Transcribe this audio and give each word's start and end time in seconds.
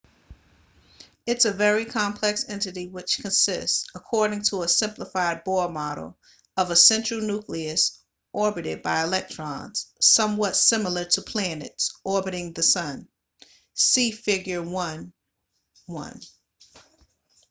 its 1.27 1.45
a 1.45 1.51
very 1.53 1.85
complex 1.85 2.49
entity 2.49 2.87
which 2.87 3.19
consists 3.19 3.85
according 3.93 4.41
to 4.41 4.63
a 4.63 4.67
simplified 4.67 5.45
bohr 5.45 5.71
model 5.71 6.17
of 6.57 6.71
a 6.71 6.75
central 6.75 7.21
nucleus 7.21 7.99
orbited 8.33 8.81
by 8.81 9.03
electrons 9.03 9.93
somewhat 10.01 10.55
similar 10.55 11.05
to 11.05 11.21
planets 11.21 11.93
orbiting 12.03 12.51
the 12.53 12.63
sun 12.63 13.07
see 13.75 14.09
figure 14.09 14.63
1.1 14.63 15.11